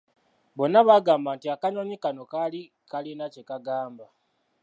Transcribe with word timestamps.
Bonna 0.57 0.79
baagamba 0.87 1.29
nti 1.35 1.47
akanyonyi 1.55 1.95
kano 2.03 2.23
kaali 2.31 2.61
kalina 2.89 3.25
kye 3.33 3.43
kagamba.” 3.49 4.05